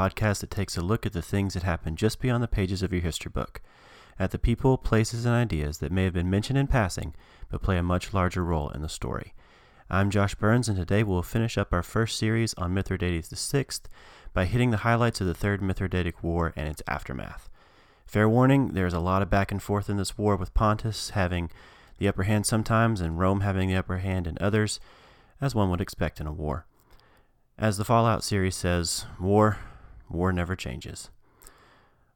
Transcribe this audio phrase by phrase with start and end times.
[0.00, 2.90] Podcast that takes a look at the things that happen just beyond the pages of
[2.90, 3.60] your history book,
[4.18, 7.14] at the people, places, and ideas that may have been mentioned in passing
[7.50, 9.34] but play a much larger role in the story.
[9.90, 13.66] I'm Josh Burns, and today we'll finish up our first series on Mithridates VI
[14.32, 17.50] by hitting the highlights of the Third Mithridatic War and its aftermath.
[18.06, 21.50] Fair warning, there's a lot of back and forth in this war with Pontus having
[21.98, 24.80] the upper hand sometimes and Rome having the upper hand in others,
[25.42, 26.64] as one would expect in a war.
[27.58, 29.58] As the Fallout series says, war,
[30.10, 31.10] war never changes.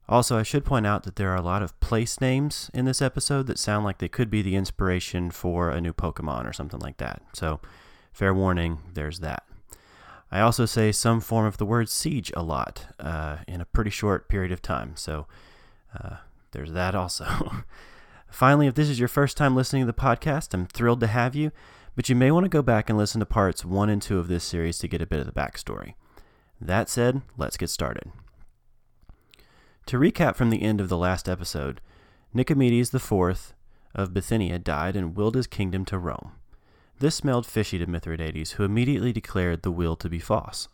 [0.08, 3.00] Also, I should point out that there are a lot of place names in this
[3.00, 6.80] episode that sound like they could be the inspiration for a new Pokemon or something
[6.80, 7.22] like that.
[7.32, 7.60] So,
[8.12, 9.44] fair warning, there's that.
[10.30, 13.90] I also say some form of the word siege a lot uh, in a pretty
[13.90, 14.92] short period of time.
[14.96, 15.26] So,
[15.98, 16.16] uh,
[16.50, 17.64] there's that also.
[18.30, 21.34] Finally, if this is your first time listening to the podcast, I'm thrilled to have
[21.34, 21.50] you
[21.96, 24.28] but you may want to go back and listen to parts 1 and 2 of
[24.28, 25.94] this series to get a bit of the backstory.
[26.60, 28.10] That said, let's get started.
[29.86, 31.80] To recap from the end of the last episode,
[32.34, 33.54] Nicomedes IV
[33.94, 36.32] of Bithynia died and willed his kingdom to Rome.
[36.98, 40.68] This smelled fishy to Mithridates, who immediately declared the will to be false.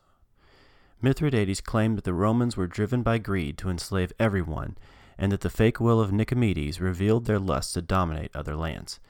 [1.02, 4.76] Mithridates claimed that the Romans were driven by greed to enslave everyone,
[5.18, 9.00] and that the fake will of Nicomedes revealed their lust to dominate other lands.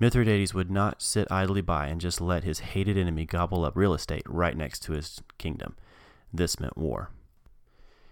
[0.00, 3.94] Mithridates would not sit idly by and just let his hated enemy gobble up real
[3.94, 5.76] estate right next to his kingdom.
[6.34, 7.10] This meant war.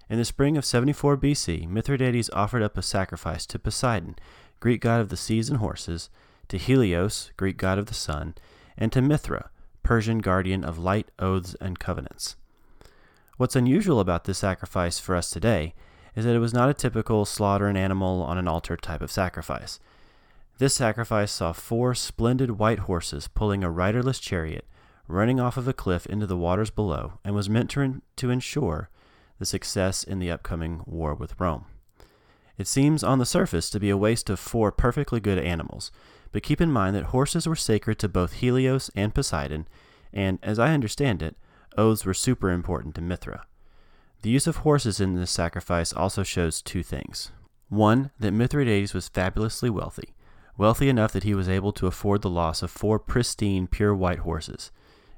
[0.08, 4.14] In the spring of 74 BC, Mithridates offered up a sacrifice to Poseidon,
[4.60, 6.08] Greek god of the seas and horses,
[6.46, 8.36] to Helios, Greek god of the sun,
[8.78, 9.50] and to Mithra,
[9.82, 12.36] Persian guardian of light, oaths, and covenants.
[13.38, 15.74] What's unusual about this sacrifice for us today
[16.14, 19.10] is that it was not a typical slaughter an animal on an altar type of
[19.10, 19.80] sacrifice.
[20.58, 24.64] This sacrifice saw four splendid white horses pulling a riderless chariot,
[25.08, 28.88] running off of a cliff into the waters below, and was meant to, to ensure
[29.38, 31.64] the success in the upcoming war with Rome.
[32.58, 35.90] It seems on the surface to be a waste of four perfectly good animals,
[36.30, 39.66] but keep in mind that horses were sacred to both Helios and Poseidon,
[40.12, 41.36] and, as I understand it,
[41.76, 43.46] oaths were super important to Mithra.
[44.22, 47.32] The use of horses in this sacrifice also shows two things.
[47.68, 50.14] One, that Mithridates was fabulously wealthy
[50.56, 54.20] wealthy enough that he was able to afford the loss of four pristine, pure white
[54.20, 54.70] horses,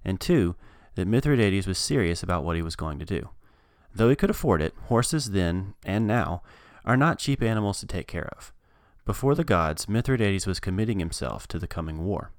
[0.05, 0.55] and two,
[0.95, 3.31] that Mithridates was serious about what he was going to do.
[3.95, 6.43] Though he could afford it, horses then, and now,
[6.85, 8.53] are not cheap animals to take care of.
[9.05, 12.31] Before the gods, Mithridates was committing himself to the coming war.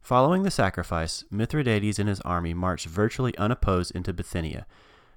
[0.00, 4.66] Following the sacrifice, Mithridates and his army marched virtually unopposed into Bithynia,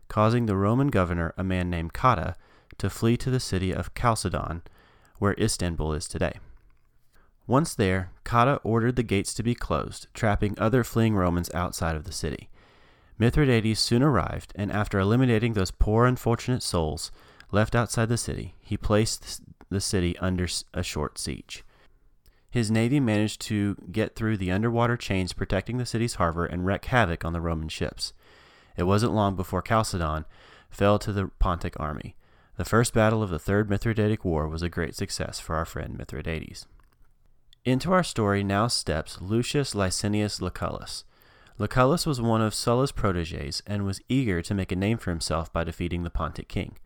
[0.08, 2.35] causing the Roman governor, a man named Cotta,
[2.78, 4.62] to flee to the city of Chalcedon,
[5.19, 6.40] where Istanbul is today.
[7.47, 12.03] Once there, Cotta ordered the gates to be closed, trapping other fleeing Romans outside of
[12.03, 12.50] the city.
[13.18, 17.09] Mithridates soon arrived, and after eliminating those poor unfortunate souls
[17.52, 21.63] left outside the city, he placed the city under a short siege.
[22.50, 26.85] His navy managed to get through the underwater chains protecting the city's harbor and wreak
[26.85, 28.14] havoc on the Roman ships.
[28.75, 30.25] It wasn't long before Chalcedon
[30.69, 32.16] fell to the Pontic army.
[32.58, 35.97] The first battle of the Third Mithridatic War was a great success for our friend
[35.97, 36.68] Mithridates.
[37.67, 41.03] Into our story now steps Lucius Licinius Lucullus.
[41.59, 45.51] Lucullus was one of Sulla's proteges and was eager to make a name for himself
[45.51, 46.78] by defeating the Pontic king.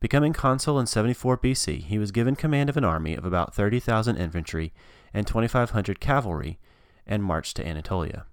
[0.00, 4.16] Becoming consul in 74 BC, he was given command of an army of about 30,000
[4.16, 4.72] infantry
[5.14, 6.58] and 2,500 cavalry
[7.06, 8.26] and marched to Anatolia.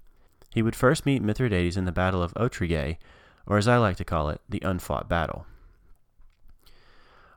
[0.56, 2.98] He would first meet Mithridates in the Battle of Otrege,
[3.46, 5.46] or as I like to call it, the unfought battle.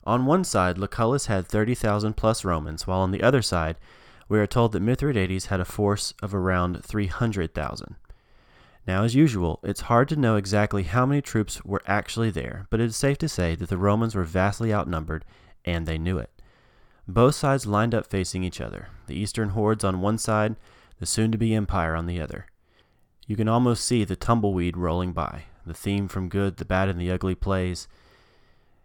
[0.05, 3.77] On one side, Lucullus had 30,000 plus Romans, while on the other side,
[4.29, 7.97] we are told that Mithridates had a force of around 300,000.
[8.87, 12.81] Now, as usual, it's hard to know exactly how many troops were actually there, but
[12.81, 15.25] it is safe to say that the Romans were vastly outnumbered,
[15.65, 16.31] and they knew it.
[17.07, 20.57] Both sides lined up facing each other, the eastern hordes on one side,
[20.99, 22.47] the soon to be empire on the other.
[23.27, 27.01] You can almost see the tumbleweed rolling by, the theme from Good, the Bad, and
[27.01, 27.89] the Ugly plays,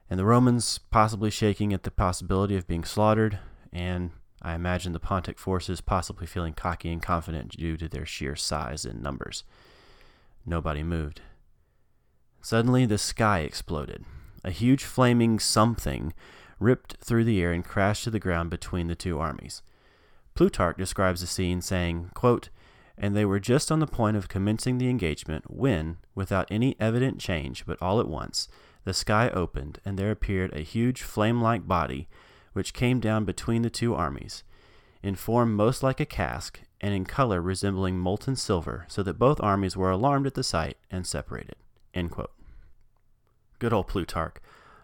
[0.09, 3.39] and the Romans possibly shaking at the possibility of being slaughtered,
[3.71, 4.11] and
[4.43, 8.83] I imagine the Pontic forces possibly feeling cocky and confident due to their sheer size
[8.83, 9.43] and numbers.
[10.45, 11.21] Nobody moved.
[12.41, 14.03] Suddenly, the sky exploded.
[14.43, 16.13] A huge flaming something
[16.59, 19.61] ripped through the air and crashed to the ground between the two armies.
[20.35, 22.49] Plutarch describes the scene, saying, quote,
[22.97, 27.19] And they were just on the point of commencing the engagement when, without any evident
[27.19, 28.49] change, but all at once,
[28.83, 32.09] the sky opened, and there appeared a huge flame like body
[32.53, 34.43] which came down between the two armies,
[35.01, 39.41] in form most like a cask, and in color resembling molten silver, so that both
[39.41, 41.55] armies were alarmed at the sight and separated.
[43.59, 44.37] Good old Plutarch,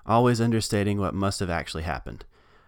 [0.06, 2.25] always understating what must have actually happened.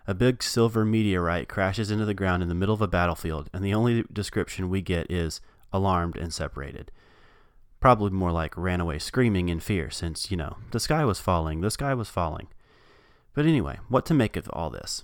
[0.07, 3.63] A big silver meteorite crashes into the ground in the middle of a battlefield, and
[3.63, 6.91] the only description we get is alarmed and separated.
[7.79, 11.61] Probably more like ran away screaming in fear, since, you know, the sky was falling,
[11.61, 12.47] the sky was falling.
[13.33, 15.03] But anyway, what to make of all this?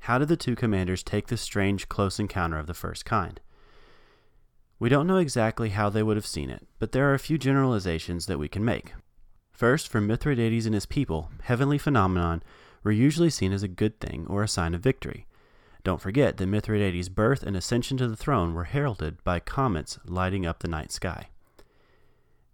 [0.00, 3.40] How did the two commanders take this strange close encounter of the first kind?
[4.78, 7.38] We don't know exactly how they would have seen it, but there are a few
[7.38, 8.92] generalizations that we can make.
[9.50, 12.42] First, for Mithridates and his people, heavenly phenomenon
[12.82, 15.26] were usually seen as a good thing or a sign of victory.
[15.84, 20.44] Don't forget that Mithridates' birth and ascension to the throne were heralded by comets lighting
[20.44, 21.28] up the night sky.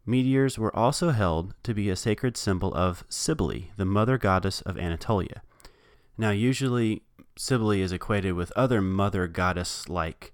[0.06, 4.78] Meteors were also held to be a sacred symbol of Cybele, the mother goddess of
[4.78, 5.42] Anatolia.
[6.16, 7.02] Now, usually,
[7.36, 10.32] Cybele is equated with other mother goddess like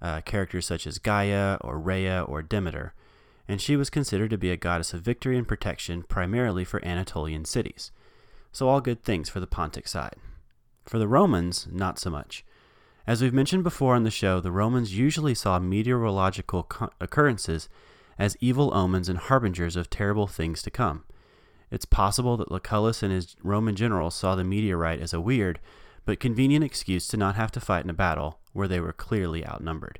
[0.00, 2.94] uh, characters such as Gaia or Rhea or Demeter,
[3.46, 7.44] and she was considered to be a goddess of victory and protection primarily for Anatolian
[7.44, 7.92] cities.
[8.50, 10.16] So, all good things for the Pontic side.
[10.84, 12.44] For the Romans, not so much.
[13.06, 17.68] As we've mentioned before on the show, the Romans usually saw meteorological co- occurrences
[18.22, 21.02] as evil omens and harbingers of terrible things to come.
[21.72, 25.58] It's possible that Lucullus and his Roman generals saw the meteorite as a weird
[26.04, 29.44] but convenient excuse to not have to fight in a battle where they were clearly
[29.44, 29.98] outnumbered.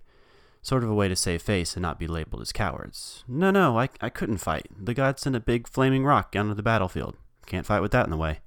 [0.63, 3.25] Sort of a way to save face and not be labeled as cowards.
[3.27, 4.69] No, no, I, I couldn't fight.
[4.79, 7.17] The gods sent a big flaming rock down to the battlefield.
[7.47, 8.39] Can't fight with that in the way.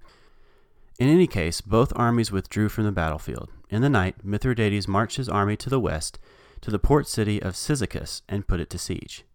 [0.99, 3.49] In any case, both armies withdrew from the battlefield.
[3.69, 6.17] In the night, Mithridates marched his army to the west,
[6.61, 9.25] to the port city of Cyzicus, and put it to siege.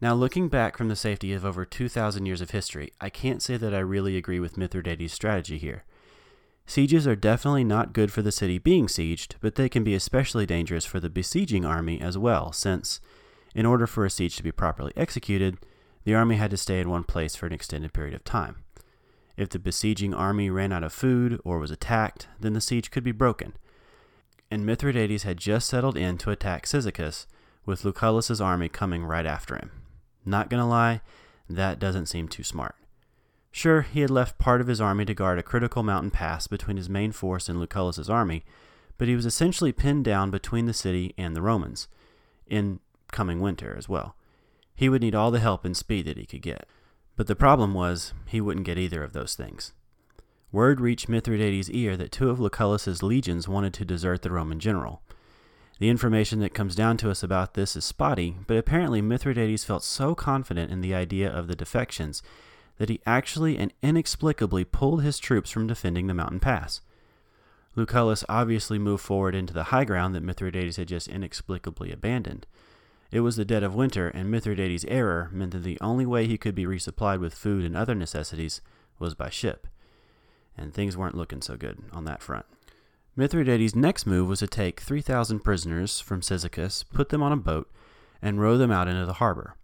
[0.00, 3.56] Now, looking back from the safety of over 2,000 years of history, I can't say
[3.56, 5.84] that I really agree with Mithridates' strategy here.
[6.66, 10.46] Sieges are definitely not good for the city being sieged, but they can be especially
[10.46, 13.00] dangerous for the besieging army as well, since,
[13.54, 15.58] in order for a siege to be properly executed,
[16.04, 18.64] the army had to stay in one place for an extended period of time.
[19.36, 23.04] If the besieging army ran out of food or was attacked, then the siege could
[23.04, 23.54] be broken.
[24.50, 27.26] And Mithridates had just settled in to attack Cyzicus,
[27.66, 29.70] with Lucullus's army coming right after him.
[30.24, 31.00] Not gonna lie,
[31.48, 32.76] that doesn't seem too smart.
[33.50, 36.76] Sure, he had left part of his army to guard a critical mountain pass between
[36.76, 38.44] his main force and Lucullus's army,
[38.98, 41.86] but he was essentially pinned down between the city and the Romans,
[42.48, 42.80] in
[43.12, 44.16] coming winter as well.
[44.74, 46.66] He would need all the help and speed that he could get.
[47.14, 49.72] But the problem was, he wouldn't get either of those things.
[50.50, 55.02] Word reached Mithridates' ear that two of Lucullus's legions wanted to desert the Roman general.
[55.78, 59.82] The information that comes down to us about this is spotty, but apparently Mithridates felt
[59.82, 62.22] so confident in the idea of the defections
[62.78, 66.80] that he actually and inexplicably pulled his troops from defending the mountain pass.
[67.76, 72.46] Lucullus obviously moved forward into the high ground that Mithridates had just inexplicably abandoned.
[73.10, 76.38] It was the dead of winter, and Mithridates' error meant that the only way he
[76.38, 78.60] could be resupplied with food and other necessities
[78.98, 79.66] was by ship.
[80.56, 82.46] And things weren't looking so good on that front.
[83.16, 87.70] Mithridates' next move was to take 3,000 prisoners from Cyzicus, put them on a boat,
[88.20, 89.54] and row them out into the harbor.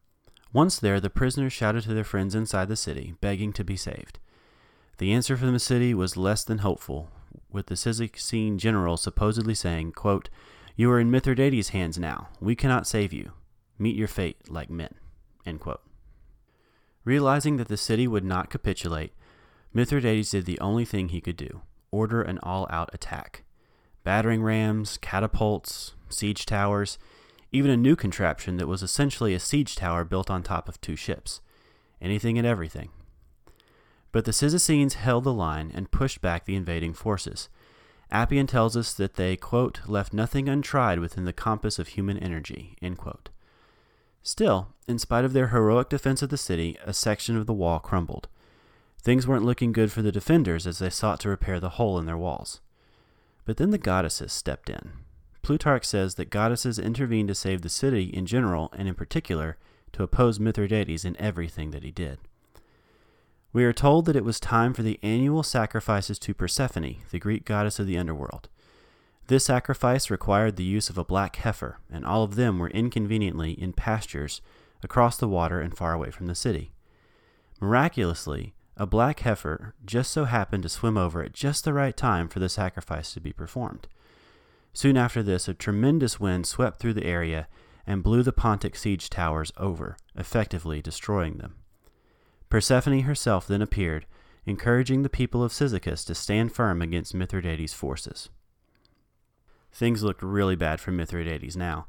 [0.52, 4.20] Once there, the prisoners shouted to their friends inside the city, begging to be saved.
[4.98, 7.10] The answer from the city was less than hopeful,
[7.50, 10.28] with the Cyzicene general supposedly saying, quote,
[10.76, 12.28] You are in Mithridates' hands now.
[12.40, 13.32] We cannot save you.
[13.78, 14.94] Meet your fate like men.
[17.04, 19.12] Realizing that the city would not capitulate,
[19.72, 23.44] Mithridates did the only thing he could do order an all out attack.
[24.04, 26.98] Battering rams, catapults, siege towers,
[27.52, 30.96] even a new contraption that was essentially a siege tower built on top of two
[30.96, 31.40] ships.
[32.00, 32.90] Anything and everything.
[34.12, 37.48] But the Cyzicenes held the line and pushed back the invading forces.
[38.10, 42.76] Appian tells us that they, quote, left nothing untried within the compass of human energy,
[44.22, 47.78] Still, in spite of their heroic defense of the city, a section of the wall
[47.78, 48.28] crumbled.
[49.02, 52.04] Things weren't looking good for the defenders as they sought to repair the hole in
[52.04, 52.60] their walls.
[53.46, 54.92] But then the goddesses stepped in.
[55.42, 59.56] Plutarch says that goddesses intervened to save the city in general and in particular
[59.92, 62.18] to oppose Mithridates in everything that he did.
[63.54, 67.44] We are told that it was time for the annual sacrifices to Persephone, the Greek
[67.44, 68.48] goddess of the underworld.
[69.26, 73.52] This sacrifice required the use of a black heifer, and all of them were inconveniently
[73.52, 74.42] in pastures
[74.82, 76.72] across the water and far away from the city.
[77.60, 82.28] Miraculously, a black heifer just so happened to swim over at just the right time
[82.28, 83.86] for the sacrifice to be performed.
[84.72, 87.46] Soon after this, a tremendous wind swept through the area
[87.86, 91.56] and blew the Pontic siege towers over, effectively destroying them.
[92.48, 94.06] Persephone herself then appeared,
[94.46, 98.30] encouraging the people of Cyzicus to stand firm against Mithridates' forces.
[99.70, 101.86] Things looked really bad for Mithridates now.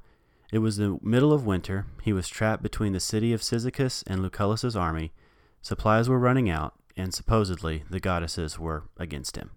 [0.52, 4.22] It was the middle of winter, he was trapped between the city of Cyzicus and
[4.22, 5.14] Lucullus's army,
[5.62, 9.52] Supplies were running out, and supposedly the goddesses were against him.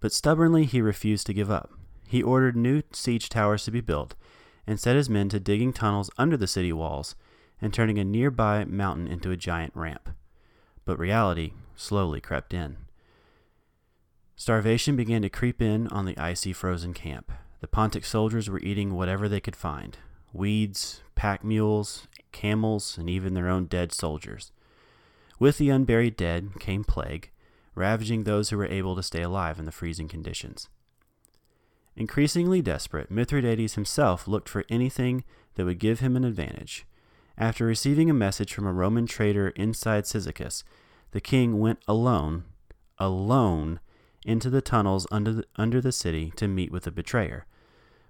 [0.00, 1.72] But stubbornly he refused to give up.
[2.06, 4.14] He ordered new siege towers to be built
[4.66, 7.14] and set his men to digging tunnels under the city walls
[7.60, 10.10] and turning a nearby mountain into a giant ramp.
[10.84, 12.76] But reality slowly crept in.
[14.36, 17.32] Starvation began to creep in on the icy frozen camp.
[17.60, 19.96] The Pontic soldiers were eating whatever they could find
[20.32, 24.52] weeds, pack mules, camels, and even their own dead soldiers.
[25.38, 27.30] With the unburied dead came plague,
[27.74, 30.68] ravaging those who were able to stay alive in the freezing conditions.
[31.94, 35.24] Increasingly desperate, Mithridates himself looked for anything
[35.54, 36.86] that would give him an advantage.
[37.38, 40.64] After receiving a message from a Roman traitor inside Cyzicus,
[41.12, 42.44] the king went alone,
[42.98, 43.80] alone,
[44.24, 47.46] into the tunnels under the, under the city to meet with the betrayer.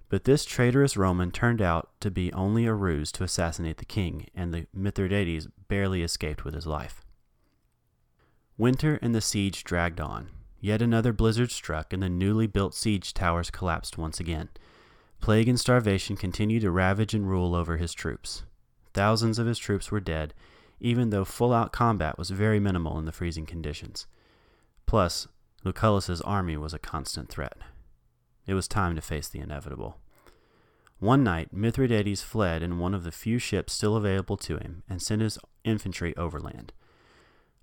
[0.09, 4.27] But this traitorous Roman turned out to be only a ruse to assassinate the king,
[4.33, 7.03] and the Mithridates barely escaped with his life.
[8.57, 10.29] Winter and the siege dragged on.
[10.59, 14.49] Yet another blizzard struck, and the newly built siege towers collapsed once again.
[15.21, 18.43] Plague and starvation continued to ravage and rule over his troops.
[18.93, 20.33] Thousands of his troops were dead,
[20.79, 24.07] even though full out combat was very minimal in the freezing conditions.
[24.87, 25.27] Plus,
[25.63, 27.57] Lucullus's army was a constant threat.
[28.47, 29.97] It was time to face the inevitable.
[30.99, 35.01] One night, Mithridates fled in one of the few ships still available to him and
[35.01, 36.73] sent his infantry overland.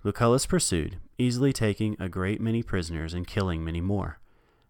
[0.05, 4.19] Lucullus pursued, easily taking a great many prisoners and killing many more.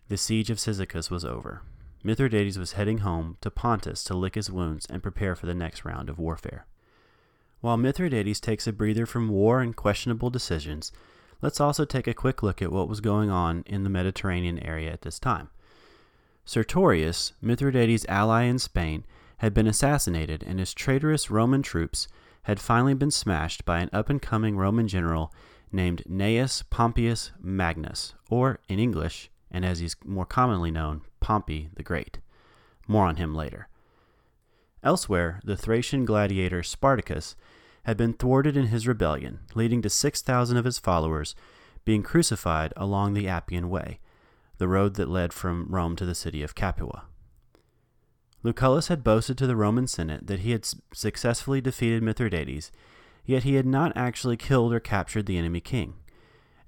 [0.08, 1.62] The siege of Cyzicus was over.
[2.04, 5.84] Mithridates was heading home to Pontus to lick his wounds and prepare for the next
[5.84, 6.66] round of warfare.
[7.60, 10.92] While Mithridates takes a breather from war and questionable decisions,
[11.42, 14.92] let's also take a quick look at what was going on in the Mediterranean area
[14.92, 15.48] at this time.
[16.44, 19.04] Sertorius, Mithridates' ally in Spain,
[19.38, 22.06] had been assassinated, and his traitorous Roman troops
[22.44, 25.32] had finally been smashed by an up and coming Roman general
[25.72, 31.82] named Gnaeus Pompeius Magnus, or in English, and as he's more commonly known, Pompey the
[31.82, 32.18] Great.
[32.86, 33.68] More on him later.
[34.82, 37.34] Elsewhere, the Thracian gladiator Spartacus
[37.84, 41.34] had been thwarted in his rebellion, leading to 6,000 of his followers
[41.84, 44.00] being crucified along the Appian Way,
[44.58, 47.04] the road that led from Rome to the city of Capua.
[48.44, 52.70] Lucullus had boasted to the Roman Senate that he had successfully defeated Mithridates,
[53.24, 55.94] yet he had not actually killed or captured the enemy king.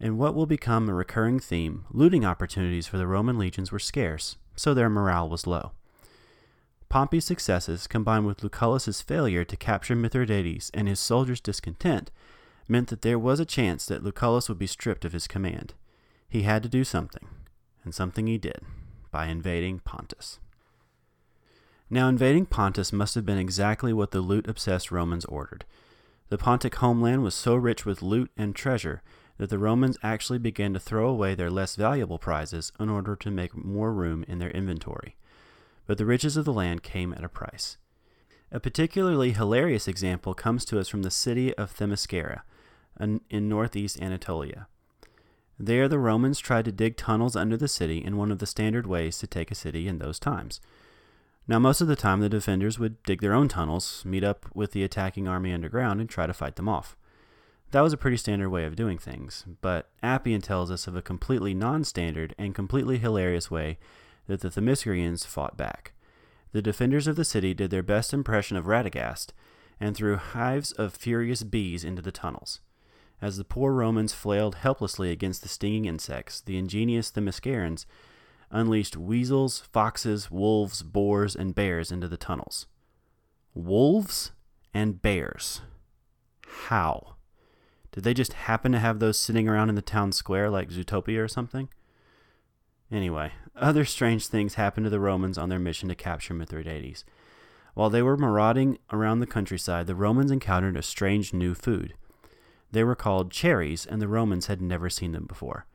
[0.00, 4.37] In what will become a recurring theme, looting opportunities for the Roman legions were scarce,
[4.56, 5.73] so their morale was low.
[6.88, 12.11] Pompey's successes, combined with Lucullus's failure to capture Mithridates and his soldiers' discontent,
[12.68, 15.75] meant that there was a chance that Lucullus would be stripped of his command.
[16.26, 17.28] He had to do something,
[17.85, 18.62] and something he did,
[19.11, 20.38] by invading Pontus.
[21.88, 25.64] Now, invading Pontus must have been exactly what the loot obsessed Romans ordered.
[26.28, 29.02] The Pontic homeland was so rich with loot and treasure
[29.38, 33.31] that the Romans actually began to throw away their less valuable prizes in order to
[33.31, 35.14] make more room in their inventory.
[35.87, 37.76] But the riches of the land came at a price.
[38.50, 42.40] A particularly hilarious example comes to us from the city of Themiscyra
[42.99, 44.66] in northeast Anatolia.
[45.59, 48.87] There, the Romans tried to dig tunnels under the city in one of the standard
[48.87, 50.61] ways to take a city in those times.
[51.49, 54.73] Now, most of the time, the defenders would dig their own tunnels, meet up with
[54.73, 56.97] the attacking army underground, and try to fight them off.
[57.71, 61.03] That was a pretty standard way of doing things, but Appian tells us of a
[61.03, 63.79] completely non standard and completely hilarious way
[64.26, 65.93] that the Themyscians fought back.
[66.53, 69.33] The defenders of the city did their best impression of Radagast
[69.79, 72.61] and threw hives of furious bees into the tunnels.
[73.21, 77.85] As the poor Romans flailed helplessly against the stinging insects, the ingenious Themyscians
[78.50, 82.67] unleashed weasels, foxes, wolves, boars, and bears into the tunnels.
[83.55, 84.33] Wolves
[84.75, 85.62] and bears.
[86.69, 87.17] How?
[87.93, 91.23] Did they just happen to have those sitting around in the town square like Zootopia
[91.23, 91.69] or something?
[92.91, 97.05] Anyway, other strange things happened to the Romans on their mission to capture Mithridates.
[97.75, 101.95] While they were marauding around the countryside, the Romans encountered a strange new food.
[102.71, 105.67] They were called cherries, and the Romans had never seen them before.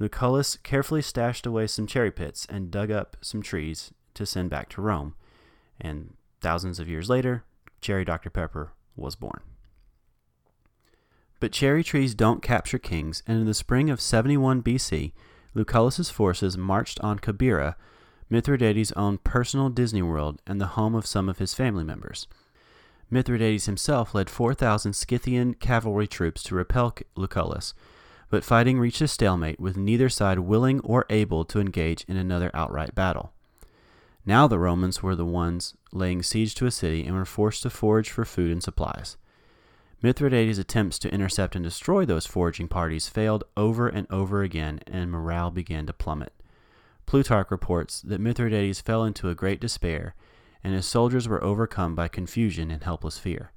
[0.00, 4.70] Lucullus carefully stashed away some cherry pits and dug up some trees to send back
[4.70, 5.14] to Rome.
[5.78, 7.44] And thousands of years later,
[7.82, 8.30] Cherry Dr.
[8.30, 9.42] Pepper was born.
[11.38, 15.12] But cherry trees don't capture kings, and in the spring of 71 BC,
[15.54, 17.74] Lucullus's forces marched on Cabira,
[18.30, 22.26] Mithridates' own personal Disney World and the home of some of his family members.
[23.10, 27.74] Mithridates himself led 4,000 Scythian cavalry troops to repel Lucullus,
[28.30, 32.50] but fighting reached a stalemate with neither side willing or able to engage in another
[32.54, 33.32] outright battle.
[34.24, 37.70] Now the Romans were the ones laying siege to a city and were forced to
[37.70, 39.16] forage for food and supplies.
[40.02, 45.10] Mithridates' attempts to intercept and destroy those foraging parties failed over and over again, and
[45.10, 46.32] morale began to plummet.
[47.04, 50.14] Plutarch reports that Mithridates fell into a great despair,
[50.62, 53.52] and his soldiers were overcome by confusion and helpless fear.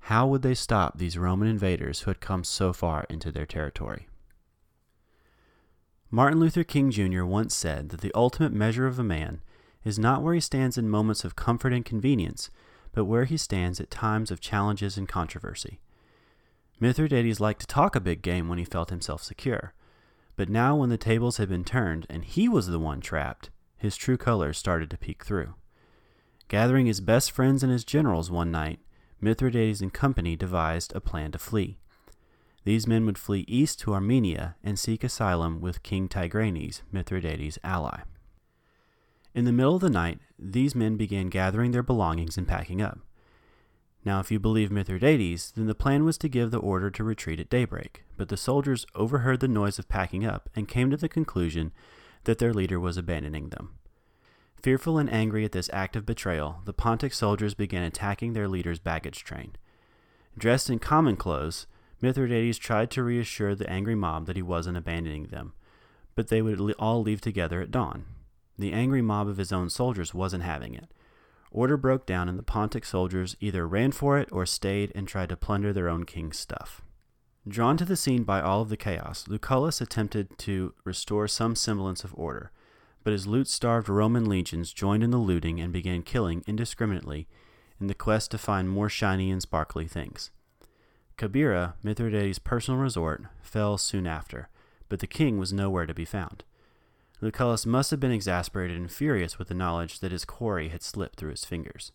[0.00, 4.08] How would they stop these Roman invaders who had come so far into their territory?
[6.10, 7.24] Martin Luther King Jr.
[7.24, 9.42] once said that the ultimate measure of a man
[9.84, 12.48] is not where he stands in moments of comfort and convenience,
[12.92, 15.80] but where he stands at times of challenges and controversy.
[16.80, 19.74] Mithridates liked to talk a big game when he felt himself secure,
[20.34, 23.94] but now when the tables had been turned and he was the one trapped, his
[23.94, 25.54] true colors started to peek through.
[26.48, 28.80] Gathering his best friends and his generals one night,
[29.20, 31.78] Mithridates and company devised a plan to flee.
[32.64, 38.00] These men would flee east to Armenia and seek asylum with King Tigranes, Mithridates' ally.
[39.34, 42.98] In the middle of the night, these men began gathering their belongings and packing up.
[44.04, 47.40] Now, if you believe Mithridates, then the plan was to give the order to retreat
[47.40, 51.08] at daybreak, but the soldiers overheard the noise of packing up and came to the
[51.08, 51.72] conclusion
[52.24, 53.74] that their leader was abandoning them.
[54.62, 58.80] Fearful and angry at this act of betrayal, the Pontic soldiers began attacking their leader's
[58.80, 59.52] baggage train.
[60.36, 61.66] Dressed in common clothes,
[62.00, 65.52] Mithridates tried to reassure the angry mob that he wasn't abandoning them,
[66.14, 68.04] but they would all leave together at dawn.
[68.56, 70.92] The angry mob of his own soldiers wasn't having it.
[71.50, 75.30] Order broke down, and the Pontic soldiers either ran for it or stayed and tried
[75.30, 76.82] to plunder their own king's stuff.
[77.46, 82.04] Drawn to the scene by all of the chaos, Lucullus attempted to restore some semblance
[82.04, 82.52] of order
[83.08, 87.26] but his loot starved Roman legions joined in the looting and began killing indiscriminately
[87.80, 90.30] in the quest to find more shiny and sparkly things.
[91.18, 94.48] Cabira, Mithridates' personal resort, fell soon after,
[94.88, 96.44] but the king was nowhere to be found.
[97.20, 101.18] Lucullus must have been exasperated and furious with the knowledge that his quarry had slipped
[101.18, 101.90] through his fingers.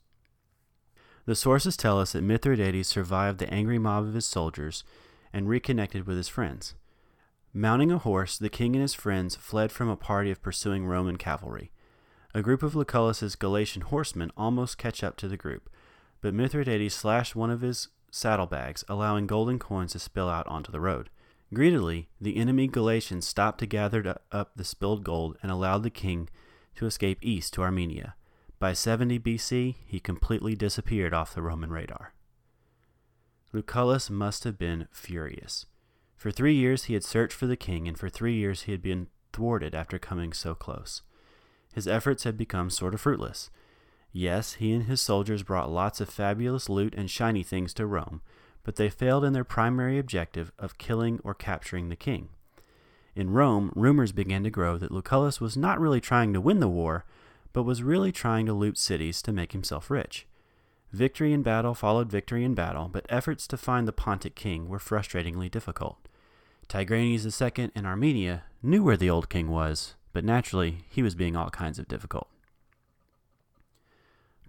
[1.25, 4.83] The sources tell us that Mithridates survived the angry mob of his soldiers
[5.31, 6.75] and reconnected with his friends.
[7.53, 11.15] Mounting a horse, the king and his friends fled from a party of pursuing Roman
[11.15, 11.71] cavalry.
[12.33, 15.69] A group of Lucullus's Galatian horsemen almost catch up to the group,
[16.19, 20.79] but Mithridates slashed one of his saddlebags, allowing golden coins to spill out onto the
[20.79, 21.09] road.
[21.53, 26.29] Greedily, the enemy Galatians stopped to gather up the spilled gold and allowed the king
[26.75, 28.15] to escape east to Armenia.
[28.59, 32.13] By 70 BC, he completely disappeared off the Roman radar.
[33.51, 35.65] Lucullus must have been furious.
[36.15, 38.81] For three years he had searched for the king, and for three years he had
[38.81, 41.01] been thwarted after coming so close.
[41.73, 43.49] His efforts had become sort of fruitless.
[44.15, 48.21] Yes, he and his soldiers brought lots of fabulous loot and shiny things to Rome,
[48.63, 52.29] but they failed in their primary objective of killing or capturing the king.
[53.15, 56.67] In Rome, rumors began to grow that Lucullus was not really trying to win the
[56.67, 57.05] war,
[57.53, 60.27] but was really trying to loot cities to make himself rich.
[60.91, 64.79] Victory in battle followed victory in battle, but efforts to find the Pontic king were
[64.79, 65.97] frustratingly difficult.
[66.69, 71.35] Tigranes II in Armenia knew where the old king was, but naturally he was being
[71.35, 72.27] all kinds of difficult.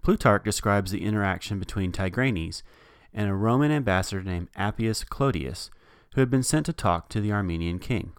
[0.05, 2.61] Plutarch describes the interaction between Tigranes
[3.11, 5.71] and a Roman ambassador named Appius Clodius,
[6.13, 8.13] who had been sent to talk to the Armenian king.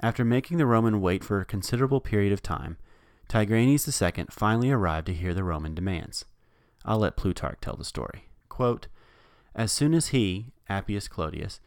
[0.00, 2.78] After making the Roman wait for a considerable period of time,
[3.28, 6.24] Tigranes II finally arrived to hear the Roman demands.
[6.82, 8.30] I'll let Plutarch tell the story.
[8.48, 8.86] Quote,
[9.54, 11.60] as soon as he, Appius Clodius,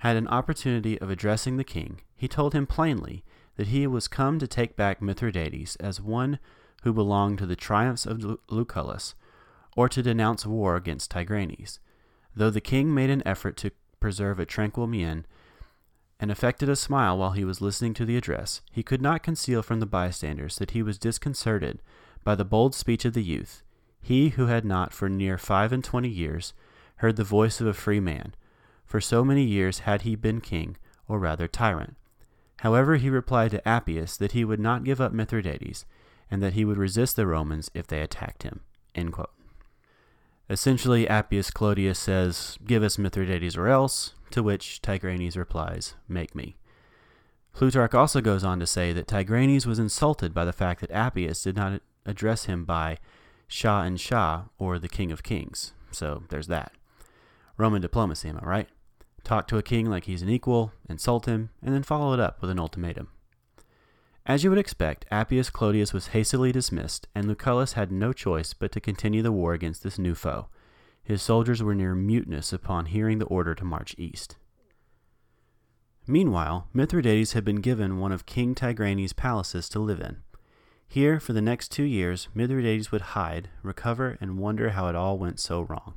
[0.00, 3.24] had an opportunity of addressing the king, he told him plainly
[3.56, 6.38] that he was come to take back Mithridates as one
[6.82, 9.14] who belonged to the triumphs of Lucullus,
[9.76, 11.78] or to denounce war against Tigranes.
[12.34, 15.26] Though the king made an effort to preserve a tranquil mien,
[16.18, 19.62] and affected a smile while he was listening to the address, he could not conceal
[19.62, 21.80] from the bystanders that he was disconcerted
[22.24, 23.62] by the bold speech of the youth,
[24.02, 26.52] he who had not for near five and twenty years
[26.96, 28.34] heard the voice of a free man,
[28.84, 30.76] for so many years had he been king,
[31.08, 31.96] or rather tyrant.
[32.58, 35.86] However, he replied to Appius that he would not give up Mithridates,
[36.30, 38.60] and that he would resist the Romans if they attacked him.
[40.48, 46.56] Essentially, Appius Clodius says, Give us Mithridates or else, to which Tigranes replies, Make me.
[47.52, 51.42] Plutarch also goes on to say that Tigranes was insulted by the fact that Appius
[51.42, 52.98] did not address him by
[53.48, 55.72] Shah and Shah, or the King of Kings.
[55.90, 56.72] So there's that.
[57.56, 58.68] Roman diplomacy, am I right?
[59.24, 62.40] talk to a king like he's an equal, insult him, and then follow it up
[62.40, 63.08] with an ultimatum.
[64.30, 68.70] As you would expect, Appius Clodius was hastily dismissed, and Lucullus had no choice but
[68.70, 70.46] to continue the war against this new foe.
[71.02, 74.36] His soldiers were near mutinous upon hearing the order to march east.
[76.06, 80.18] Meanwhile, Mithridates had been given one of King Tigranes' palaces to live in.
[80.86, 85.18] Here, for the next two years, Mithridates would hide, recover, and wonder how it all
[85.18, 85.94] went so wrong.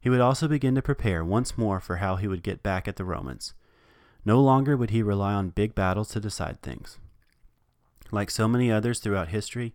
[0.00, 2.94] He would also begin to prepare once more for how he would get back at
[2.94, 3.54] the Romans.
[4.24, 7.00] No longer would he rely on big battles to decide things.
[8.10, 9.74] Like so many others throughout history,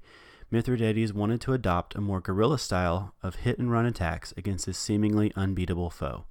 [0.52, 4.78] Mithridates wanted to adopt a more guerrilla style of hit and run attacks against his
[4.78, 6.26] seemingly unbeatable foe.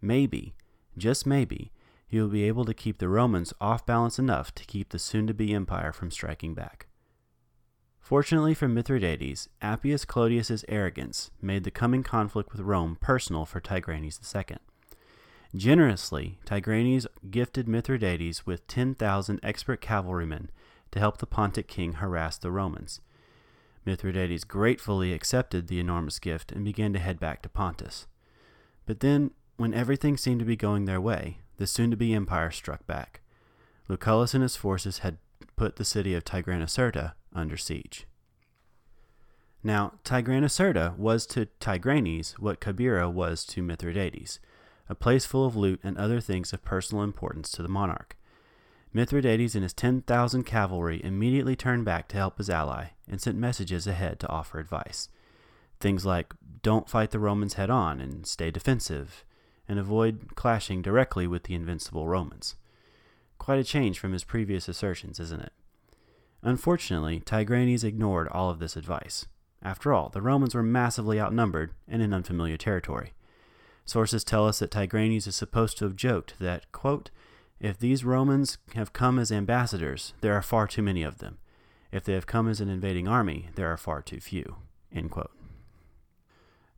[0.00, 0.54] Maybe,
[0.96, 1.72] just maybe,
[2.06, 5.26] he will be able to keep the Romans off balance enough to keep the soon
[5.26, 6.86] to be empire from striking back.
[8.00, 14.18] Fortunately for Mithridates, Appius Clodius's arrogance made the coming conflict with Rome personal for Tigranes
[14.34, 14.56] II.
[15.54, 20.50] Generously, Tigranes gifted Mithridates with 10,000 expert cavalrymen
[20.92, 23.00] to help the Pontic king harass the Romans.
[23.84, 28.06] Mithridates gratefully accepted the enormous gift and began to head back to Pontus.
[28.86, 32.50] But then, when everything seemed to be going their way, the soon to be empire
[32.50, 33.20] struck back.
[33.88, 35.18] Lucullus and his forces had
[35.56, 38.06] put the city of Tigranocerta under siege.
[39.62, 44.38] Now, Tigranocerta was to Tigranes what Cabira was to Mithridates,
[44.88, 48.16] a place full of loot and other things of personal importance to the monarch.
[48.92, 53.86] Mithridates and his 10,000 cavalry immediately turned back to help his ally and sent messages
[53.86, 55.08] ahead to offer advice.
[55.80, 59.24] Things like don't fight the Romans head on and stay defensive,
[59.68, 62.56] and avoid clashing directly with the invincible Romans.
[63.38, 65.52] Quite a change from his previous assertions, isn't it?
[66.42, 69.26] Unfortunately, Tigranes ignored all of this advice.
[69.62, 73.12] After all, the Romans were massively outnumbered and in unfamiliar territory.
[73.84, 77.10] Sources tell us that Tigranes is supposed to have joked that, quote,
[77.60, 81.38] if these Romans have come as ambassadors, there are far too many of them.
[81.90, 84.56] If they have come as an invading army, there are far too few.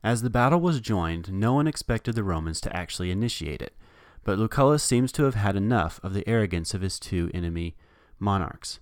[0.03, 3.75] As the battle was joined, no one expected the Romans to actually initiate it,
[4.23, 7.75] but Lucullus seems to have had enough of the arrogance of his two enemy
[8.19, 8.79] monarchs.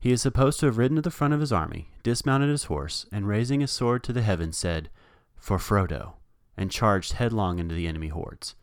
[0.00, 3.06] He is supposed to have ridden to the front of his army, dismounted his horse,
[3.12, 4.88] and raising his sword to the heavens said,
[5.36, 6.14] For Frodo,
[6.56, 8.54] and charged headlong into the enemy hordes.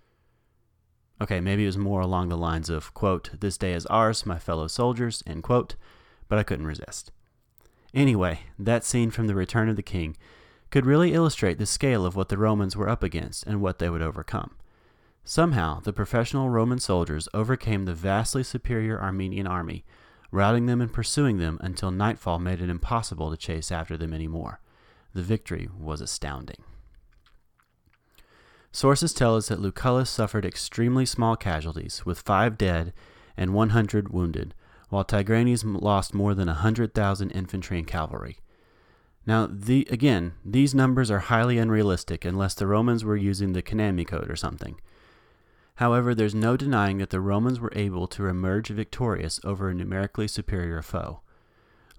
[1.21, 4.37] Okay, maybe it was more along the lines of, quote, This day is ours, my
[4.37, 5.75] fellow soldiers, end quote,
[6.27, 7.11] but I couldn't resist.
[7.93, 10.15] Anyway, that scene from The Return of the King
[10.69, 13.89] could really illustrate the scale of what the Romans were up against and what they
[13.89, 14.51] would overcome.
[15.23, 19.83] Somehow, the professional Roman soldiers overcame the vastly superior Armenian army
[20.31, 24.27] routing them and pursuing them until nightfall made it impossible to chase after them any
[24.27, 24.59] more.
[25.13, 26.63] The victory was astounding.
[28.71, 32.93] Sources tell us that Lucullus suffered extremely small casualties, with five dead
[33.35, 34.53] and 100 wounded,
[34.89, 38.37] while Tigranes lost more than 100,000 infantry and cavalry.
[39.25, 44.07] Now, the, again, these numbers are highly unrealistic unless the Romans were using the Konami
[44.07, 44.79] code or something.
[45.75, 50.27] However, there's no denying that the Romans were able to emerge victorious over a numerically
[50.27, 51.19] superior foe.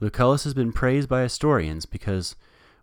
[0.01, 2.35] Lucullus has been praised by historians because,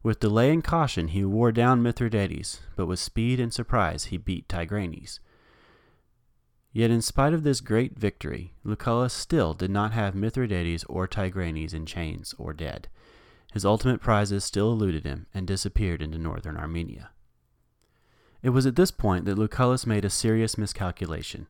[0.05, 4.47] with delay and caution, he wore down Mithridates, but with speed and surprise, he beat
[4.47, 5.19] Tigranes.
[6.71, 11.73] Yet, in spite of this great victory, Lucullus still did not have Mithridates or Tigranes
[11.73, 12.87] in chains or dead.
[13.51, 17.09] His ultimate prizes still eluded him and disappeared into northern Armenia.
[18.43, 21.47] It was at this point that Lucullus made a serious miscalculation.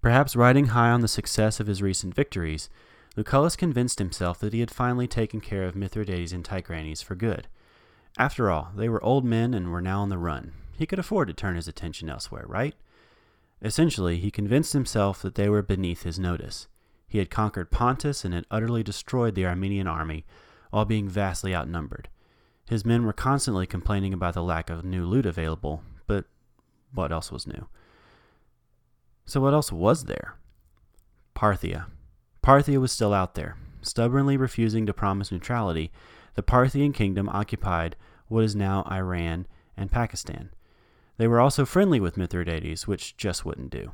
[0.00, 2.70] Perhaps riding high on the success of his recent victories,
[3.16, 7.48] Lucullus convinced himself that he had finally taken care of Mithridates and Tigranes for good.
[8.20, 10.52] After all, they were old men and were now on the run.
[10.76, 12.74] He could afford to turn his attention elsewhere, right?
[13.62, 16.68] Essentially, he convinced himself that they were beneath his notice.
[17.08, 20.26] He had conquered Pontus and had utterly destroyed the Armenian army,
[20.68, 22.10] while being vastly outnumbered.
[22.68, 26.26] His men were constantly complaining about the lack of new loot available, but
[26.92, 27.68] what else was new?
[29.24, 30.34] So, what else was there?
[31.34, 31.86] Parthia.
[32.42, 33.56] Parthia was still out there.
[33.80, 35.90] Stubbornly refusing to promise neutrality,
[36.34, 37.96] the Parthian kingdom occupied
[38.30, 40.50] what is now Iran and Pakistan.
[41.18, 43.90] They were also friendly with Mithridates, which just wouldn't do.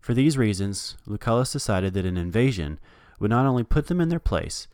[0.00, 2.80] For these reasons, Lucullus decided that an invasion
[3.20, 4.66] would not only put them in their place,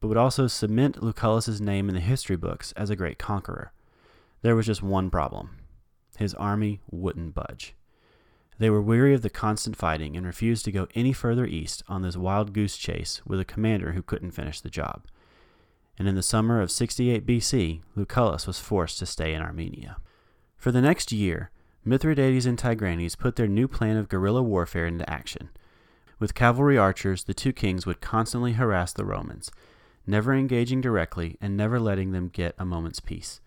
[0.00, 3.72] but would also cement Lucullus's name in the history books as a great conqueror.
[4.42, 5.58] There was just one problem.
[6.18, 7.76] His army wouldn't budge.
[8.58, 12.02] They were weary of the constant fighting and refused to go any further east on
[12.02, 15.04] this wild goose chase with a commander who couldn't finish the job.
[15.98, 19.98] And in the summer of 68 BC, Lucullus was forced to stay in Armenia.
[20.56, 21.50] For the next year,
[21.84, 25.50] Mithridates and Tigranes put their new plan of guerrilla warfare into action.
[26.18, 29.50] With cavalry archers, the two kings would constantly harass the Romans,
[30.06, 33.40] never engaging directly and never letting them get a moment's peace.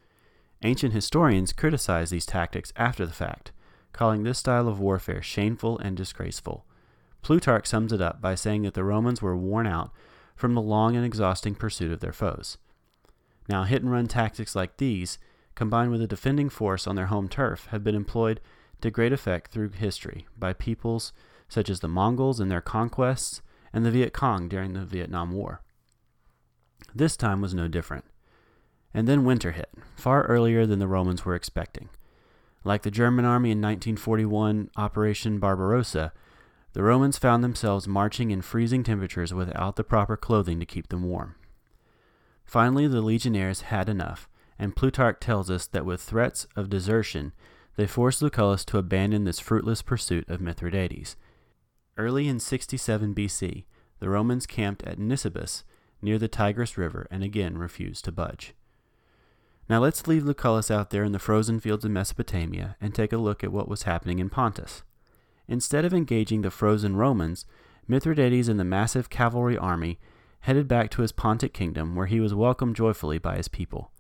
[0.62, 3.52] Ancient historians criticize these tactics after the fact,
[3.94, 6.66] calling this style of warfare shameful and disgraceful.
[7.22, 9.92] Plutarch sums it up by saying that the Romans were worn out
[10.36, 12.58] from the long and exhausting pursuit of their foes.
[13.48, 15.18] Now, hit and run tactics like these
[15.56, 18.42] combined with a defending force on their home turf, have been employed
[18.82, 21.14] to great effect through history by peoples
[21.48, 23.42] such as the Mongols in their conquests
[23.74, 25.62] and the Viet Cong during the Vietnam War.
[26.94, 28.06] This time was no different.
[28.94, 31.90] And then winter hit, far earlier than the Romans were expecting.
[32.64, 36.14] Like the German army in 1941 Operation Barbarossa,
[36.76, 41.04] the Romans found themselves marching in freezing temperatures without the proper clothing to keep them
[41.04, 41.36] warm.
[42.44, 44.28] Finally, the legionnaires had enough,
[44.60, 47.32] and Plutarch tells us that with threats of desertion,
[47.78, 51.16] they forced Lucullus to abandon this fruitless pursuit of Mithridates.
[51.98, 53.64] Early in 67 BC,
[54.00, 55.64] the Romans camped at Nisibis
[56.02, 58.54] near the Tigris River and again refused to budge.
[59.70, 63.18] Now let's leave Lucullus out there in the frozen fields of Mesopotamia and take a
[63.18, 64.84] look at what was happening in Pontus.
[65.48, 67.46] Instead of engaging the frozen Romans,
[67.88, 70.00] Mithridates and the massive cavalry army
[70.42, 73.92] headed back to his Pontic kingdom where he was welcomed joyfully by his people.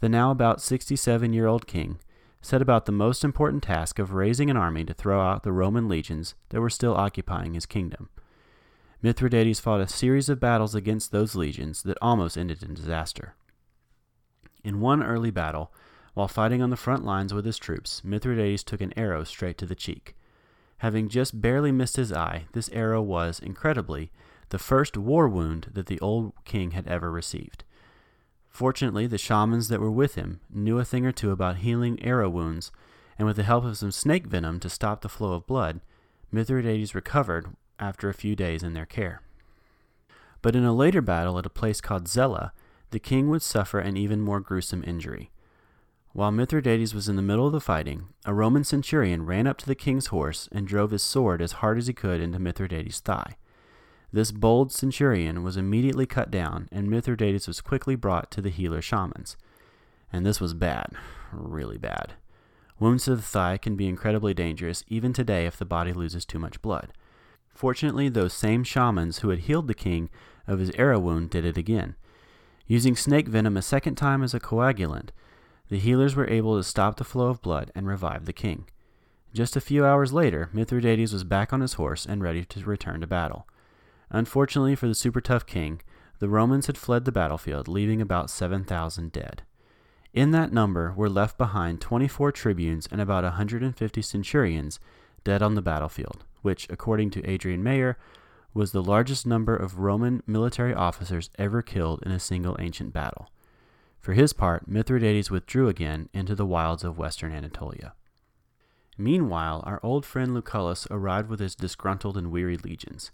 [0.00, 1.98] The now about 67 year old king
[2.42, 5.88] set about the most important task of raising an army to throw out the Roman
[5.88, 8.10] legions that were still occupying his kingdom.
[9.00, 13.34] Mithridates fought a series of battles against those legions that almost ended in disaster.
[14.62, 15.72] In one early battle,
[16.14, 19.66] while fighting on the front lines with his troops, Mithridates took an arrow straight to
[19.66, 20.14] the cheek.
[20.78, 24.10] Having just barely missed his eye, this arrow was, incredibly,
[24.50, 27.64] the first war wound that the old king had ever received.
[28.50, 32.28] Fortunately, the shamans that were with him knew a thing or two about healing arrow
[32.28, 32.70] wounds,
[33.18, 35.80] and with the help of some snake venom to stop the flow of blood,
[36.30, 39.22] Mithridates recovered after a few days in their care.
[40.42, 42.52] But in a later battle at a place called Zela,
[42.90, 45.30] the king would suffer an even more gruesome injury.
[46.14, 49.66] While Mithridates was in the middle of the fighting, a Roman centurion ran up to
[49.66, 53.34] the king's horse and drove his sword as hard as he could into Mithridates' thigh.
[54.12, 58.80] This bold centurion was immediately cut down, and Mithridates was quickly brought to the healer
[58.80, 59.36] shamans.
[60.12, 60.92] And this was bad,
[61.32, 62.12] really bad.
[62.78, 66.38] Wounds to the thigh can be incredibly dangerous even today if the body loses too
[66.38, 66.92] much blood.
[67.48, 70.10] Fortunately, those same shamans who had healed the king
[70.46, 71.96] of his arrow wound did it again.
[72.68, 75.10] Using snake venom a second time as a coagulant,
[75.68, 78.66] the healers were able to stop the flow of blood and revive the king.
[79.32, 83.00] Just a few hours later, Mithridates was back on his horse and ready to return
[83.00, 83.48] to battle.
[84.10, 85.80] Unfortunately for the super tough king,
[86.20, 89.42] the Romans had fled the battlefield, leaving about 7,000 dead.
[90.12, 94.78] In that number were left behind 24 tribunes and about 150 centurions
[95.24, 97.98] dead on the battlefield, which, according to Adrienne Mayor,
[98.52, 103.28] was the largest number of Roman military officers ever killed in a single ancient battle.
[104.04, 107.94] For his part, Mithridates withdrew again into the wilds of western Anatolia.
[108.98, 113.12] Meanwhile, our old friend Lucullus arrived with his disgruntled and weary legions.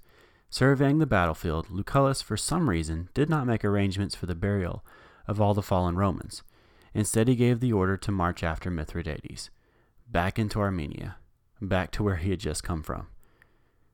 [0.49, 4.85] Surveying the battlefield, Lucullus, for some reason, did not make arrangements for the burial
[5.29, 6.43] of all the fallen Romans.
[6.93, 9.49] Instead, he gave the order to march after Mithridates,
[10.09, 11.19] back into Armenia,
[11.63, 13.07] back to where he had just come from.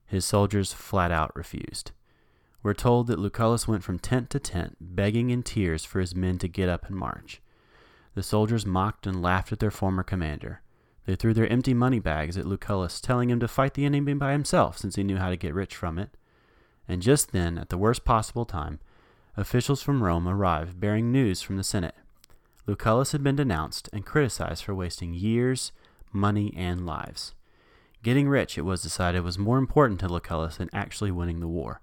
[0.06, 1.92] His soldiers flat out refused.
[2.66, 6.36] We're told that Lucullus went from tent to tent, begging in tears for his men
[6.38, 7.40] to get up and march.
[8.16, 10.62] The soldiers mocked and laughed at their former commander.
[11.04, 14.32] They threw their empty money bags at Lucullus, telling him to fight the enemy by
[14.32, 16.16] himself since he knew how to get rich from it.
[16.88, 18.80] And just then, at the worst possible time,
[19.36, 21.94] officials from Rome arrived bearing news from the Senate.
[22.66, 25.70] Lucullus had been denounced and criticized for wasting years,
[26.12, 27.32] money, and lives.
[28.02, 31.80] Getting rich, it was decided, was more important to Lucullus than actually winning the war.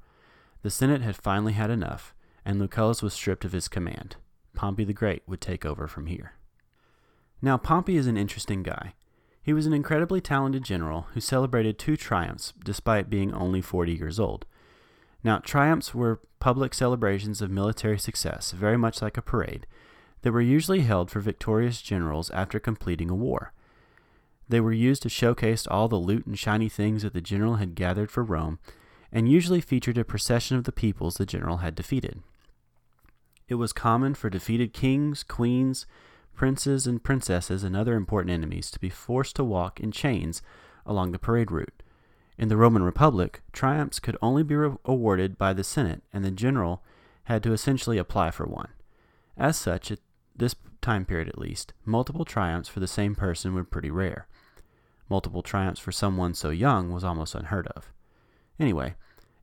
[0.63, 4.15] The Senate had finally had enough, and Lucullus was stripped of his command.
[4.55, 6.33] Pompey the Great would take over from here.
[7.41, 8.93] Now, Pompey is an interesting guy.
[9.41, 14.21] He was an incredibly talented general who celebrated two triumphs despite being only 40 years
[14.21, 14.45] old.
[15.21, 19.67] Now, triumphs were public celebrations of military success, very much like a parade,
[20.21, 23.51] that were usually held for victorious generals after completing a war.
[24.47, 27.75] They were used to showcase all the loot and shiny things that the general had
[27.75, 28.59] gathered for Rome,
[29.13, 32.21] and usually featured a procession of the peoples the general had defeated.
[33.47, 35.85] It was common for defeated kings, queens,
[36.35, 40.41] princes, and princesses and other important enemies to be forced to walk in chains
[40.83, 41.83] along the parade route.
[42.39, 46.31] In the Roman Republic, triumphs could only be re- awarded by the Senate, and the
[46.31, 46.81] general
[47.25, 48.69] had to essentially apply for one.
[49.37, 49.99] As such, at
[50.35, 54.27] this time period at least, multiple triumphs for the same person were pretty rare.
[55.07, 57.91] Multiple triumphs for someone so young was almost unheard of.
[58.63, 58.95] Anyway,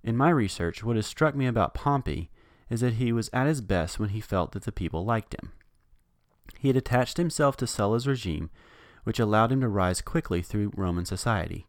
[0.02, 2.30] in my research, what has struck me about Pompey
[2.70, 5.52] is that he was at his best when he felt that the people liked him.
[6.58, 8.48] He had attached himself to Sulla's regime,
[9.04, 11.66] which allowed him to rise quickly through Roman society.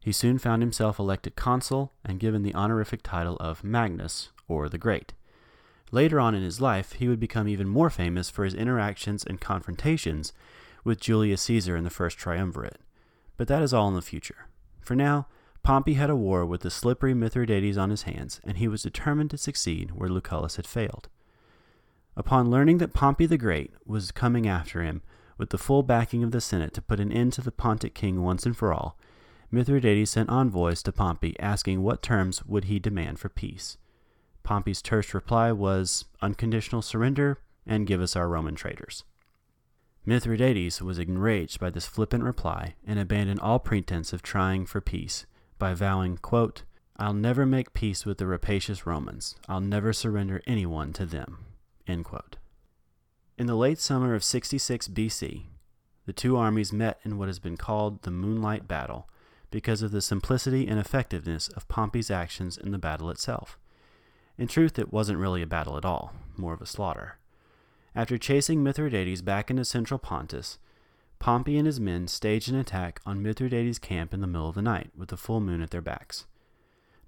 [0.00, 4.76] He soon found himself elected consul and given the honorific title of Magnus, or the
[4.76, 5.14] Great.
[5.92, 9.40] Later on in his life, he would become even more famous for his interactions and
[9.40, 10.32] confrontations
[10.82, 12.80] with Julius Caesar in the First Triumvirate.
[13.36, 14.48] But that is all in the future.
[14.80, 15.28] For now,
[15.68, 19.28] Pompey had a war with the slippery Mithridates on his hands, and he was determined
[19.28, 21.10] to succeed where Lucullus had failed.
[22.16, 25.02] Upon learning that Pompey the Great was coming after him
[25.36, 28.22] with the full backing of the Senate to put an end to the Pontic king
[28.22, 28.96] once and for all,
[29.50, 33.76] Mithridates sent envoys to Pompey asking what terms would he demand for peace.
[34.44, 39.04] Pompey's terse reply was unconditional surrender and give us our Roman traitors.
[40.06, 45.26] Mithridates was enraged by this flippant reply and abandoned all pretense of trying for peace
[45.58, 46.62] by vowing, quote,
[46.96, 49.36] I'll never make peace with the rapacious Romans.
[49.48, 51.44] I'll never surrender anyone to them.
[51.86, 55.44] In the late summer of 66 BC,
[56.06, 59.08] the two armies met in what has been called the Moonlight Battle
[59.50, 63.58] because of the simplicity and effectiveness of Pompey's actions in the battle itself.
[64.36, 67.18] In truth, it wasn't really a battle at all, more of a slaughter.
[67.94, 70.58] After chasing Mithridates back into central Pontus,
[71.18, 74.62] Pompey and his men staged an attack on Mithridates' camp in the middle of the
[74.62, 76.26] night with the full moon at their backs.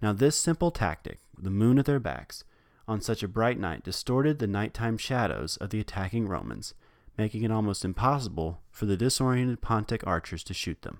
[0.02, 2.44] Now, this simple tactic, the moon at their backs,
[2.88, 6.74] on such a bright night distorted the nighttime shadows of the attacking Romans,
[7.16, 10.98] making it almost impossible for the disoriented Pontic archers to shoot them.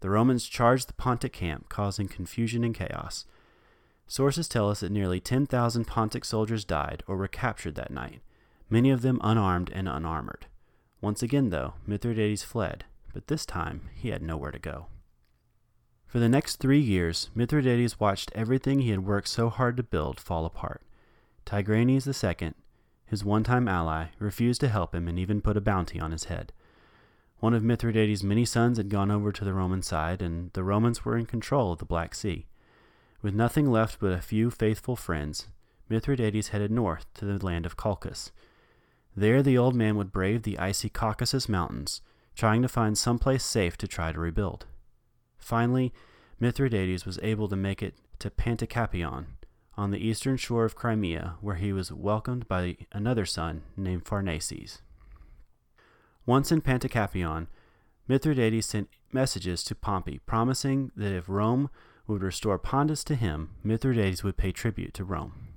[0.00, 3.26] The Romans charged the Pontic camp, causing confusion and chaos.
[4.06, 8.20] Sources tell us that nearly 10,000 Pontic soldiers died or were captured that night,
[8.68, 10.46] many of them unarmed and unarmored.
[11.04, 14.86] Once again, though, Mithridates fled, but this time he had nowhere to go.
[16.06, 20.18] For the next three years, Mithridates watched everything he had worked so hard to build
[20.18, 20.80] fall apart.
[21.44, 22.54] Tigranes II,
[23.04, 26.24] his one time ally, refused to help him and even put a bounty on his
[26.24, 26.54] head.
[27.38, 31.04] One of Mithridates' many sons had gone over to the Roman side, and the Romans
[31.04, 32.46] were in control of the Black Sea.
[33.20, 35.48] With nothing left but a few faithful friends,
[35.90, 38.30] Mithridates headed north to the land of Colchis.
[39.16, 42.00] There the old man would brave the icy Caucasus Mountains,
[42.34, 44.66] trying to find some place safe to try to rebuild.
[45.38, 45.92] Finally,
[46.40, 49.26] Mithridates was able to make it to Panticapaeon,
[49.76, 54.82] on the eastern shore of Crimea, where he was welcomed by another son named Pharnaces.
[56.26, 57.46] Once in Panticapaeon,
[58.08, 61.70] Mithridates sent messages to Pompey promising that if Rome
[62.06, 65.48] would restore Pontus to him, Mithridates would pay tribute to Rome.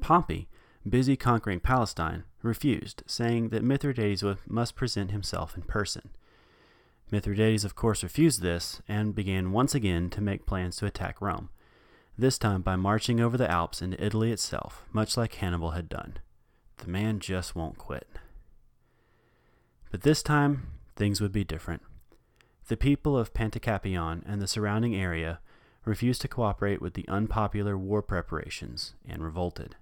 [0.00, 0.48] Pompey,
[0.88, 6.10] busy conquering Palestine, refused, saying that Mithridates must present himself in person.
[7.10, 11.50] Mithridates, of course, refused this and began once again to make plans to attack Rome,
[12.18, 16.18] this time by marching over the Alps into Italy itself, much like Hannibal had done.
[16.78, 18.08] The man just won't quit.
[19.90, 21.82] But this time, things would be different.
[22.68, 25.40] The people of Panticapaeon and the surrounding area
[25.84, 29.76] refused to cooperate with the unpopular war preparations and revolted.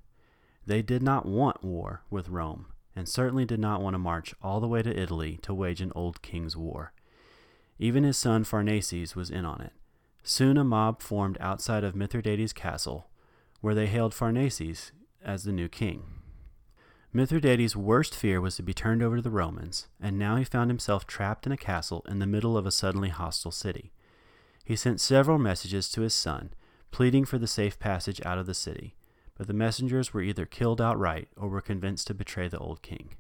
[0.67, 4.61] They did not want war with Rome, and certainly did not want to march all
[4.61, 6.93] the way to Italy to wage an old king's war.
[7.79, 9.73] Even his son Pharnaces was in on it.
[10.23, 13.09] Soon a mob formed outside of Mithridates' castle,
[13.61, 16.05] where they hailed Pharnaces as the new king.
[17.13, 20.71] Mithridates' worst fear was to be turned over to the Romans, and now he found
[20.71, 23.93] himself trapped in a castle in the middle of a suddenly hostile city.
[24.65, 26.55] He sent several messages to his son,
[26.91, 28.97] pleading for the safe passage out of the city,
[29.37, 33.17] but the messengers were either killed outright or were convinced to betray the old king.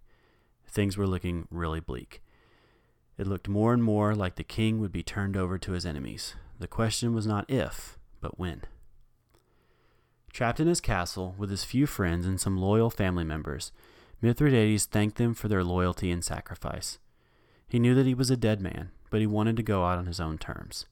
[0.68, 2.22] Things were looking really bleak.
[3.16, 6.35] It looked more and more like the king would be turned over to his enemies.
[6.59, 8.62] The question was not if, but when.
[10.33, 13.70] Trapped in his castle with his few friends and some loyal family members,
[14.20, 16.99] Mithridates thanked them for their loyalty and sacrifice.
[17.68, 20.07] He knew that he was a dead man, but he wanted to go out on
[20.07, 20.86] his own terms.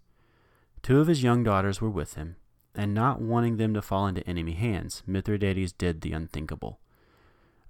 [0.82, 2.36] Two of his young daughters were with him,
[2.74, 6.80] and not wanting them to fall into enemy hands, Mithridates did the unthinkable.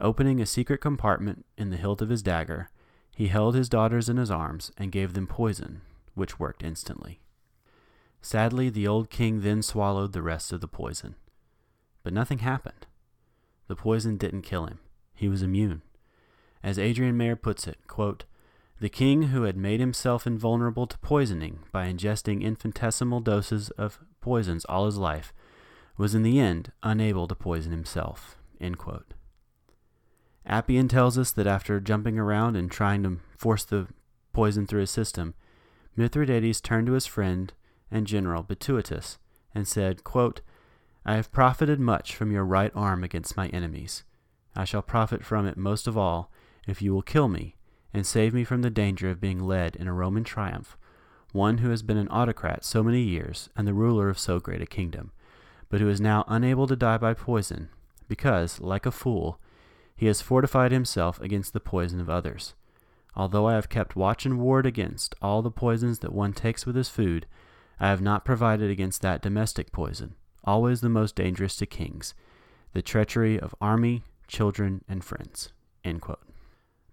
[0.00, 2.70] Opening a secret compartment in the hilt of his dagger,
[3.14, 5.82] he held his daughters in his arms and gave them poison,
[6.14, 7.20] which worked instantly.
[8.20, 11.16] Sadly, the old king then swallowed the rest of the poison.
[12.02, 12.86] But nothing happened.
[13.68, 14.78] The poison didn't kill him.
[15.14, 15.82] He was immune.
[16.62, 18.24] As Adrienne Mayor puts it, quote,
[18.80, 24.64] the king who had made himself invulnerable to poisoning by ingesting infinitesimal doses of poisons
[24.64, 25.34] all his life
[25.98, 28.38] was in the end unable to poison himself.
[30.46, 33.88] Appian tells us that after jumping around and trying to force the
[34.32, 35.34] poison through his system,
[35.96, 37.52] Mithridates turned to his friend
[37.90, 39.18] and general Bituitus
[39.54, 40.40] and said, quote,
[41.04, 44.04] I have profited much from your right arm against my enemies.
[44.54, 46.30] I shall profit from it most of all
[46.66, 47.56] if you will kill me
[47.92, 50.78] and save me from the danger of being led in a Roman triumph,
[51.32, 54.62] one who has been an autocrat so many years and the ruler of so great
[54.62, 55.10] a kingdom,
[55.68, 57.68] but who is now unable to die by poison
[58.08, 59.40] because, like a fool,
[59.96, 62.54] he has fortified himself against the poison of others.
[63.14, 66.76] Although I have kept watch and ward against all the poisons that one takes with
[66.76, 67.26] his food,
[67.80, 70.14] I have not provided against that domestic poison,
[70.44, 72.14] always the most dangerous to kings,
[72.72, 75.52] the treachery of army, children, and friends.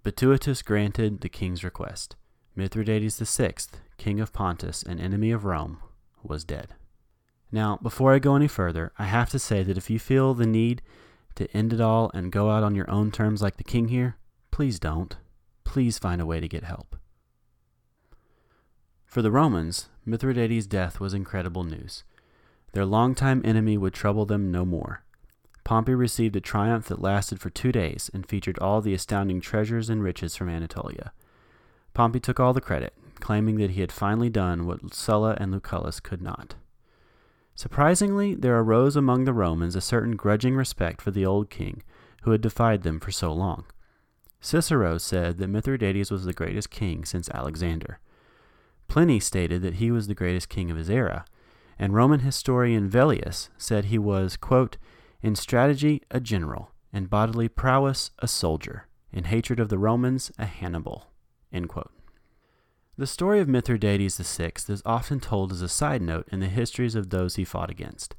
[0.04, 2.16] Bituitus granted the king's request.
[2.60, 3.54] Mithridates VI,
[3.98, 5.80] king of Pontus and enemy of Rome,
[6.22, 6.76] was dead.
[7.54, 10.46] Now, before I go any further, I have to say that if you feel the
[10.46, 10.82] need
[11.36, 14.18] to end it all and go out on your own terms like the king here,
[14.52, 15.16] please don't.
[15.64, 16.98] Please find a way to get help.
[19.06, 22.04] For the Romans, Mithridates' death was incredible news.
[22.74, 25.04] Their longtime enemy would trouble them no more.
[25.64, 29.90] Pompey received a triumph that lasted for two days and featured all the astounding treasures
[29.90, 31.14] and riches from Anatolia.
[31.94, 36.00] Pompey took all the credit, claiming that he had finally done what Sulla and Lucullus
[36.00, 36.56] could not.
[37.56, 41.84] Surprisingly, there arose among the Romans a certain grudging respect for the old king
[42.22, 43.66] who had defied them for so long.
[44.40, 48.00] Cicero said that Mithridates was the greatest king since Alexander.
[48.88, 51.26] Pliny stated that he was the greatest king of his era,
[51.78, 54.78] and Roman historian Velleius said he was, quote,
[55.22, 60.46] in strategy a general, in bodily prowess a soldier, in hatred of the Romans a
[60.46, 61.08] Hannibal.
[62.98, 66.96] The story of Mithridates VI is often told as a side note in the histories
[66.96, 68.16] of those he fought against.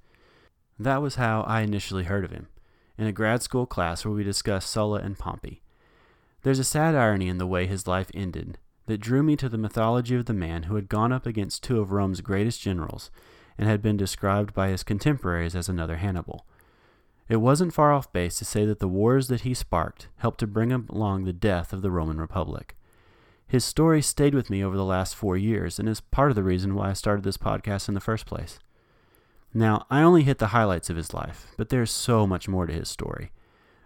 [0.79, 2.49] That was how I initially heard of him,
[2.97, 5.61] in a grad school class where we discussed Sulla and Pompey.
[6.43, 8.57] There's a sad irony in the way his life ended
[8.87, 11.81] that drew me to the mythology of the man who had gone up against two
[11.81, 13.11] of Rome's greatest generals
[13.59, 16.47] and had been described by his contemporaries as another Hannibal.
[17.29, 20.47] It wasn't far off base to say that the wars that he sparked helped to
[20.47, 22.75] bring along the death of the Roman Republic.
[23.51, 26.43] His story stayed with me over the last four years and is part of the
[26.45, 28.61] reason why I started this podcast in the first place.
[29.53, 32.73] Now, I only hit the highlights of his life, but there's so much more to
[32.73, 33.33] his story.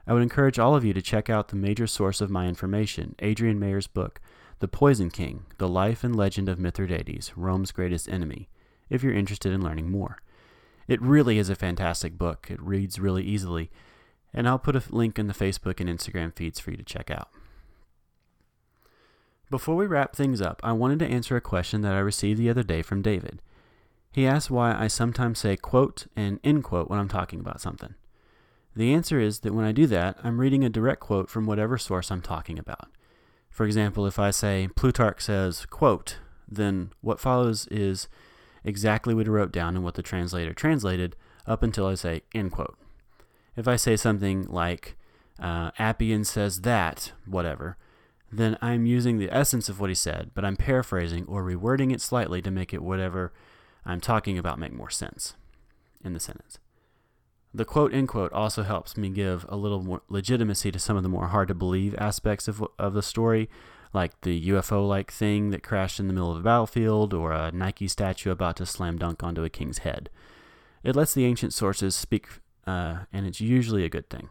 [0.07, 3.15] I would encourage all of you to check out the major source of my information,
[3.23, 4.21] Adrienne Mayor's book,
[4.59, 8.51] The Poison King The Life and Legend of Mithridates, Rome's Greatest Enemy,
[8.91, 10.19] if you're interested in learning more.
[10.89, 12.49] It really is a fantastic book.
[12.51, 13.71] It reads really easily,
[14.35, 17.11] and I'll put a link in the Facebook and Instagram feeds for you to check
[17.11, 17.31] out.
[19.51, 22.51] Before we wrap things up, I wanted to answer a question that I received the
[22.51, 23.41] other day from David.
[24.11, 27.95] He asked why I sometimes say quote and end quote when I'm talking about something.
[28.77, 31.79] The answer is that when I do that, I'm reading a direct quote from whatever
[31.79, 32.89] source I'm talking about.
[33.51, 36.19] For example, if I say Plutarch says quote,
[36.49, 38.09] then what follows is
[38.65, 41.15] exactly what he wrote down and what the translator translated
[41.47, 42.77] up until I say end quote.
[43.57, 44.97] If I say something like
[45.39, 47.77] uh, Appian says that, whatever,
[48.37, 52.01] then I'm using the essence of what he said, but I'm paraphrasing or rewording it
[52.01, 53.33] slightly to make it whatever
[53.85, 55.35] I'm talking about make more sense
[56.05, 56.59] in the sentence.
[57.53, 61.03] The quote end quote also helps me give a little more legitimacy to some of
[61.03, 63.49] the more hard to believe aspects of, of the story,
[63.93, 67.53] like the UFO like thing that crashed in the middle of a battlefield or a
[67.53, 70.11] Nike statue about to slam dunk onto a king's head.
[70.83, 72.27] It lets the ancient sources speak,
[72.67, 74.31] uh, and it's usually a good thing.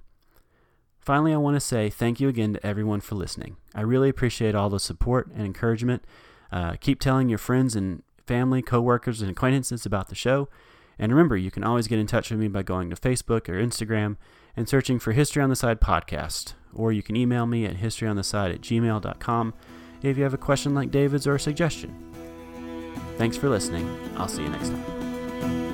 [1.04, 3.58] Finally, I want to say thank you again to everyone for listening.
[3.76, 6.04] I really appreciate all the support and encouragement.
[6.51, 10.47] Uh, keep telling your friends and family, coworkers, and acquaintances about the show.
[10.97, 13.62] And remember, you can always get in touch with me by going to Facebook or
[13.62, 14.16] Instagram
[14.56, 16.54] and searching for History on the Side podcast.
[16.74, 19.54] Or you can email me at historyontheside at gmail.com
[20.01, 21.93] if you have a question like David's or a suggestion.
[23.18, 23.89] Thanks for listening.
[24.16, 25.73] I'll see you next time.